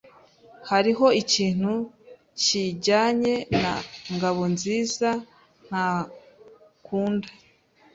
[0.69, 1.73] Hariho ikintu
[2.41, 3.73] kijyanye na
[4.13, 5.09] Ngabonziza
[5.67, 7.29] ntakunda.